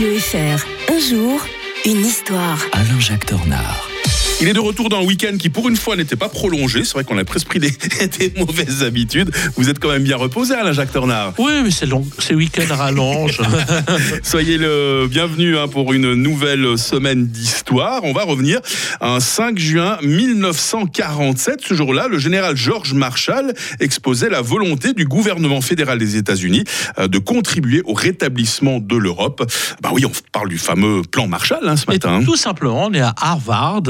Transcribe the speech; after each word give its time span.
Radio 0.00 0.18
FR. 0.18 0.64
Un 0.90 0.98
jour, 0.98 1.46
une 1.84 2.06
histoire. 2.06 2.58
Alain-Jacques 2.72 3.28
Dornard. 3.28 3.86
Il 4.40 4.48
est 4.48 4.54
de 4.54 4.60
retour 4.60 4.88
d'un 4.88 5.02
week-end 5.02 5.36
qui, 5.38 5.50
pour 5.50 5.68
une 5.68 5.76
fois, 5.76 5.94
n'était 5.94 6.16
pas 6.16 6.30
prolongé. 6.30 6.84
C'est 6.84 6.94
vrai 6.94 7.04
qu'on 7.04 7.18
a 7.18 7.24
presque 7.24 7.46
pris 7.48 7.58
des, 7.58 7.70
des 8.18 8.32
mauvaises 8.38 8.82
habitudes. 8.82 9.30
Vous 9.56 9.68
êtes 9.68 9.78
quand 9.78 9.90
même 9.90 10.02
bien 10.02 10.16
reposé, 10.16 10.54
Alain 10.54 10.72
Jacques 10.72 10.92
Tornard. 10.92 11.34
Oui, 11.36 11.52
mais 11.62 11.70
c'est 11.70 11.84
long. 11.84 12.02
Ces 12.18 12.34
week-ends 12.34 12.74
rallongent. 12.74 13.42
Soyez 14.22 14.56
le 14.56 15.06
bienvenu 15.06 15.58
hein, 15.58 15.68
pour 15.68 15.92
une 15.92 16.14
nouvelle 16.14 16.78
semaine 16.78 17.26
On 17.72 18.12
va 18.12 18.24
revenir 18.24 18.60
un 19.00 19.20
5 19.20 19.56
juin 19.58 19.98
1947. 20.02 21.60
Ce 21.64 21.74
jour-là, 21.74 22.08
le 22.08 22.18
général 22.18 22.56
George 22.56 22.94
Marshall 22.94 23.54
exposait 23.78 24.28
la 24.28 24.40
volonté 24.42 24.92
du 24.92 25.04
gouvernement 25.04 25.60
fédéral 25.60 25.98
des 25.98 26.16
États-Unis 26.16 26.64
euh, 26.98 27.06
de 27.06 27.18
contribuer 27.18 27.82
au 27.84 27.92
rétablissement 27.94 28.80
de 28.80 28.96
l'Europe. 28.96 29.48
Bah 29.82 29.90
oui, 29.92 30.04
on 30.04 30.10
parle 30.32 30.48
du 30.48 30.58
fameux 30.58 31.02
plan 31.02 31.28
Marshall 31.28 31.60
hein, 31.68 31.76
ce 31.76 31.84
Et 31.88 31.92
matin. 31.92 32.22
tout 32.24 32.36
simplement, 32.36 32.86
on 32.86 32.92
est 32.92 33.00
à 33.00 33.14
Harvard. 33.20 33.82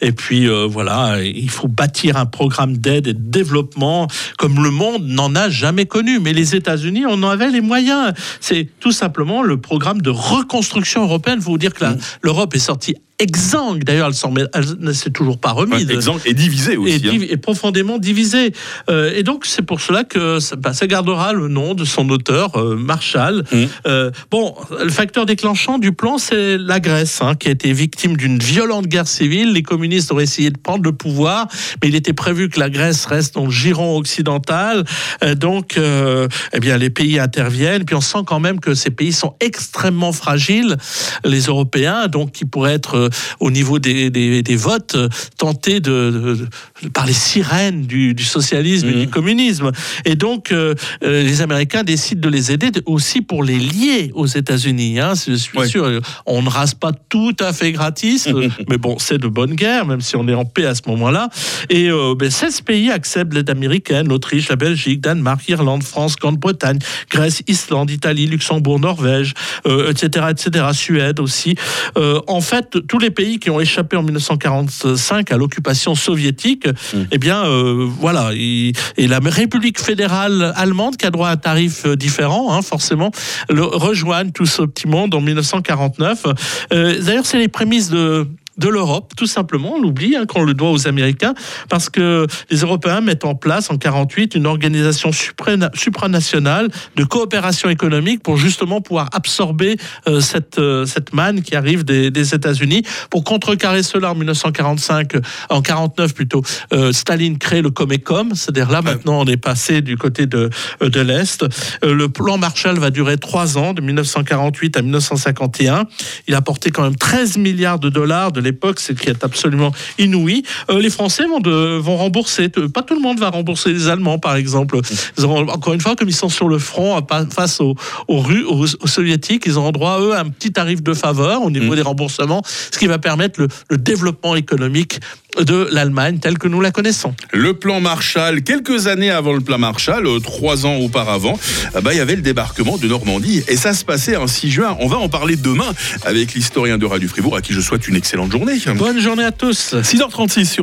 Et 0.00 0.10
puis, 0.12 0.48
euh, 0.48 0.66
voilà, 0.68 1.22
il 1.22 1.50
faut 1.50 1.68
bâtir 1.68 2.16
un 2.16 2.26
programme 2.26 2.76
d'aide 2.78 3.06
et 3.06 3.12
de 3.14 3.30
développement 3.30 4.08
comme 4.38 4.62
le 4.62 4.70
monde 4.70 5.06
n'en 5.06 5.34
a 5.36 5.48
jamais 5.50 5.86
connu. 5.86 6.18
Mais 6.18 6.32
les 6.32 6.56
États-Unis, 6.56 7.04
on 7.06 7.22
en 7.22 7.28
avait 7.28 7.50
les 7.50 7.60
moyens. 7.60 8.12
C'est 8.40 8.68
tout 8.80 8.92
simplement 8.92 9.42
le 9.42 9.60
programme 9.60 10.02
de 10.02 10.10
reconstruction 10.10 11.04
européenne. 11.04 11.36
Il 11.38 11.44
faut 11.44 11.52
vous 11.52 11.58
dire 11.58 11.74
que 11.74 11.84
la- 11.84 11.96
l'Europe 12.22 12.54
est 12.56 12.58
sortie 12.58 12.96
exsangue. 13.20 13.84
D'ailleurs, 13.84 14.08
elle, 14.08 14.14
s'en 14.14 14.30
met- 14.30 14.46
elle 14.54 14.64
ne 14.80 14.92
s'est 14.92 15.10
toujours 15.10 15.38
pas 15.38 15.54
Ouais, 15.54 15.60
remise. 15.62 15.90
exemple, 15.90 16.22
et 16.26 16.34
divisé 16.34 16.76
aussi. 16.76 17.06
et, 17.06 17.08
hein. 17.10 17.18
et 17.28 17.36
profondément 17.36 17.98
divisé. 17.98 18.52
Euh, 18.88 19.12
et 19.14 19.22
donc, 19.22 19.46
c'est 19.46 19.62
pour 19.62 19.80
cela 19.80 20.04
que 20.04 20.40
ça, 20.40 20.56
bah, 20.56 20.72
ça 20.72 20.86
gardera 20.86 21.32
le 21.32 21.48
nom 21.48 21.74
de 21.74 21.84
son 21.84 22.08
auteur, 22.10 22.56
euh, 22.56 22.76
Marshall. 22.76 23.44
Mhm. 23.52 23.68
Euh, 23.86 24.10
bon, 24.30 24.54
le 24.82 24.90
facteur 24.90 25.26
déclenchant 25.26 25.78
du 25.78 25.92
plan, 25.92 26.18
c'est 26.18 26.56
la 26.58 26.80
Grèce, 26.80 27.20
hein, 27.22 27.34
qui 27.34 27.48
a 27.48 27.50
été 27.52 27.72
victime 27.72 28.16
d'une 28.16 28.38
violente 28.38 28.86
guerre 28.86 29.06
civile. 29.08 29.52
Les 29.52 29.62
communistes 29.62 30.10
auraient 30.12 30.24
essayé 30.24 30.50
de 30.50 30.58
prendre 30.58 30.82
le 30.84 30.92
pouvoir, 30.92 31.46
mais 31.82 31.88
il 31.88 31.94
était 31.94 32.12
prévu 32.14 32.48
que 32.48 32.58
la 32.58 32.70
Grèce 32.70 33.04
reste 33.06 33.34
dans 33.34 33.44
le 33.44 33.50
giron 33.50 33.96
occidental. 33.96 34.84
Euh, 35.22 35.34
donc, 35.34 35.76
euh, 35.76 36.26
eh 36.54 36.60
bien, 36.60 36.78
les 36.78 36.90
pays 36.90 37.18
interviennent. 37.18 37.84
Puis 37.84 37.94
on 37.94 38.00
sent 38.00 38.20
quand 38.26 38.40
même 38.40 38.60
que 38.60 38.74
ces 38.74 38.90
pays 38.90 39.12
sont 39.12 39.34
extrêmement 39.40 40.12
fragiles, 40.12 40.76
les 41.24 41.42
Européens, 41.42 42.08
donc 42.08 42.32
qui 42.32 42.44
pourraient 42.44 42.74
être 42.74 42.96
euh, 42.96 43.08
au 43.40 43.50
niveau 43.50 43.78
des, 43.78 44.10
des- 44.10 44.42
des 44.42 44.56
votes 44.56 44.94
euh, 44.94 45.08
tentés 45.38 45.80
de, 45.80 46.36
de- 46.82 46.88
par 46.88 47.06
les 47.06 47.12
sirènes 47.12 47.82
du, 47.86 48.14
du 48.14 48.24
socialisme 48.24 48.88
et 48.88 48.92
du 49.04 49.08
communisme. 49.08 49.70
Et 50.04 50.14
donc, 50.16 50.52
euh, 50.52 50.74
euh, 51.02 51.22
les 51.22 51.42
Américains 51.42 51.82
décident 51.84 52.20
de 52.20 52.28
les 52.28 52.52
aider 52.52 52.70
de- 52.70 52.82
aussi 52.86 53.20
pour 53.22 53.42
les 53.44 53.58
lier 53.58 54.10
aux 54.14 54.26
États-Unis. 54.26 54.98
Hein. 55.00 55.12
Je 55.26 55.34
suis 55.34 55.58
Ouais. 55.58 55.66
sûr, 55.68 56.00
on 56.26 56.42
ne 56.42 56.48
rase 56.48 56.74
pas 56.74 56.92
tout 57.08 57.36
à 57.40 57.52
fait 57.52 57.72
gratis, 57.72 58.28
mais 58.68 58.78
bon, 58.78 58.98
c'est 58.98 59.18
de 59.18 59.26
bonne 59.28 59.54
guerre, 59.54 59.86
même 59.86 60.00
si 60.00 60.16
on 60.16 60.26
est 60.28 60.34
en 60.34 60.44
paix 60.44 60.66
à 60.66 60.74
ce 60.74 60.82
moment-là. 60.88 61.28
Et 61.68 61.90
euh, 61.90 62.14
ben, 62.16 62.30
16 62.30 62.60
pays 62.62 62.90
acceptent 62.90 63.34
l'aide 63.34 63.50
américaine 63.50 64.08
l'Autriche, 64.08 64.48
la 64.48 64.56
Belgique, 64.56 65.00
Danemark, 65.00 65.46
Irlande, 65.48 65.82
France, 65.82 66.16
Grande-Bretagne, 66.16 66.78
Grèce, 67.10 67.42
Islande, 67.48 67.90
Italie, 67.90 68.26
Luxembourg, 68.26 68.78
Norvège, 68.80 69.34
euh, 69.66 69.90
etc., 69.90 70.26
etc., 70.30 70.66
Suède 70.72 71.20
aussi. 71.20 71.54
Euh, 71.98 72.20
en 72.26 72.40
fait, 72.40 72.78
tous 72.88 72.98
les 73.00 73.10
pays 73.10 73.38
qui 73.38 73.50
ont 73.50 73.60
échappé 73.60 73.96
en 73.96 74.02
1945 74.02 75.32
à 75.32 75.36
l'occupation 75.36 75.94
soviétique, 75.94 76.68
eh 77.10 77.18
bien, 77.18 77.44
euh, 77.44 77.86
voilà. 77.98 78.30
Et, 78.34 78.72
et 78.96 79.08
la 79.08 79.18
République 79.18 79.80
fédérale 79.80 80.52
allemande, 80.56 80.96
qui 80.96 81.06
a 81.06 81.10
droit 81.10 81.28
à 81.28 81.32
un 81.32 81.36
tarif 81.36 81.84
euh, 81.86 81.96
différent, 81.96 82.52
hein, 82.54 82.62
forcément, 82.62 83.10
le, 83.48 83.62
rejoignent 83.62 84.30
tout 84.30 84.46
ce 84.46 84.62
petit 84.62 84.86
monde 84.86 85.14
en 85.14 85.20
1949. 85.20 86.26
Euh, 86.72 87.00
D'ailleurs, 87.00 87.26
c'est 87.26 87.38
les 87.38 87.48
prémices 87.48 87.90
de 87.90 88.26
de 88.60 88.68
l'Europe, 88.68 89.14
tout 89.16 89.26
simplement, 89.26 89.74
on 89.76 89.80
l'oublie 89.80 90.16
hein, 90.16 90.26
qu'on 90.26 90.42
le 90.42 90.54
doit 90.54 90.70
aux 90.70 90.86
Américains, 90.86 91.34
parce 91.68 91.88
que 91.88 92.26
les 92.50 92.58
Européens 92.58 93.00
mettent 93.00 93.24
en 93.24 93.34
place 93.34 93.70
en 93.70 93.78
48 93.78 94.34
une 94.34 94.46
organisation 94.46 95.10
suprana- 95.10 95.70
supranationale 95.74 96.68
de 96.96 97.04
coopération 97.04 97.70
économique 97.70 98.22
pour 98.22 98.36
justement 98.36 98.82
pouvoir 98.82 99.08
absorber 99.12 99.78
euh, 100.06 100.20
cette, 100.20 100.58
euh, 100.58 100.84
cette 100.84 101.14
manne 101.14 101.40
qui 101.42 101.56
arrive 101.56 101.84
des, 101.84 102.10
des 102.10 102.34
États-Unis. 102.34 102.82
Pour 103.08 103.24
contrecarrer 103.24 103.82
cela 103.82 104.12
en 104.12 104.14
1945, 104.14 105.14
euh, 105.14 105.20
en 105.48 105.62
49 105.62 106.14
plutôt, 106.14 106.42
euh, 106.74 106.92
Staline 106.92 107.38
crée 107.38 107.62
le 107.62 107.70
Comecom, 107.70 108.34
c'est-à-dire 108.34 108.70
là 108.70 108.82
maintenant 108.82 109.20
on 109.20 109.24
est 109.24 109.38
passé 109.38 109.80
du 109.80 109.96
côté 109.96 110.26
de, 110.26 110.50
de 110.80 111.00
l'Est. 111.00 111.46
Le 111.82 112.08
plan 112.08 112.36
Marshall 112.36 112.78
va 112.78 112.90
durer 112.90 113.16
trois 113.16 113.56
ans, 113.56 113.72
de 113.72 113.80
1948 113.80 114.76
à 114.76 114.82
1951. 114.82 115.86
Il 116.28 116.34
a 116.34 116.42
porté 116.42 116.70
quand 116.70 116.82
même 116.82 116.96
13 116.96 117.38
milliards 117.38 117.78
de 117.78 117.88
dollars 117.88 118.32
de 118.32 118.49
l'époque, 118.50 118.80
ce 118.80 118.92
qui 118.92 119.08
est 119.08 119.24
absolument 119.24 119.72
inouï. 119.98 120.42
Euh, 120.70 120.80
les 120.80 120.90
Français 120.90 121.24
vont, 121.24 121.40
de, 121.40 121.78
vont 121.78 121.96
rembourser. 121.96 122.48
Pas 122.48 122.82
tout 122.82 122.94
le 122.94 123.00
monde 123.00 123.18
va 123.18 123.30
rembourser 123.30 123.72
les 123.72 123.88
Allemands, 123.88 124.18
par 124.18 124.36
exemple. 124.36 124.78
Ils 125.16 125.24
auront, 125.24 125.48
encore 125.48 125.74
une 125.74 125.80
fois, 125.80 125.96
comme 125.96 126.08
ils 126.08 126.14
sont 126.14 126.28
sur 126.28 126.48
le 126.48 126.58
front 126.58 127.00
face 127.30 127.60
aux, 127.60 127.74
aux, 128.08 128.22
aux, 128.22 128.64
aux 128.64 128.86
Soviétiques, 128.86 129.44
ils 129.46 129.56
auront 129.56 129.72
droit, 129.72 130.00
eux, 130.00 130.14
à 130.14 130.20
un 130.20 130.28
petit 130.28 130.52
tarif 130.52 130.82
de 130.82 130.94
faveur 130.94 131.42
au 131.42 131.50
niveau 131.50 131.70
Mm. 131.70 131.76
des 131.76 131.82
remboursements, 131.82 132.42
ce 132.72 132.78
qui 132.78 132.86
va 132.86 132.98
permettre 132.98 133.40
le, 133.40 133.48
le 133.68 133.78
développement 133.78 134.34
économique 134.36 135.00
de 135.38 135.68
l'Allemagne 135.70 136.18
telle 136.18 136.38
que 136.38 136.48
nous 136.48 136.60
la 136.60 136.70
connaissons. 136.70 137.14
Le 137.32 137.54
plan 137.54 137.80
Marshall, 137.80 138.42
quelques 138.42 138.86
années 138.86 139.10
avant 139.10 139.32
le 139.32 139.40
plan 139.40 139.58
Marshall, 139.58 140.06
euh, 140.06 140.18
trois 140.20 140.66
ans 140.66 140.76
auparavant, 140.76 141.38
euh, 141.74 141.80
bah, 141.80 141.92
il 141.92 141.98
y 141.98 142.00
avait 142.00 142.16
le 142.16 142.22
débarquement 142.22 142.76
de 142.78 142.88
Normandie. 142.88 143.42
Et 143.48 143.56
ça 143.56 143.72
se 143.72 143.84
passait 143.84 144.16
un 144.16 144.26
6 144.26 144.50
juin. 144.50 144.76
On 144.80 144.86
va 144.86 144.98
en 144.98 145.08
parler 145.08 145.36
demain 145.36 145.72
avec 146.04 146.34
l'historien 146.34 146.78
de 146.78 146.86
Radio 146.86 147.08
Fribourg, 147.08 147.36
à 147.36 147.42
qui 147.42 147.52
je 147.52 147.60
souhaite 147.60 147.88
une 147.88 147.96
excellente 147.96 148.32
journée. 148.32 148.54
Bonne 148.76 149.00
journée 149.00 149.24
à 149.24 149.32
tous. 149.32 149.74
6h36 149.74 150.44
sur 150.44 150.58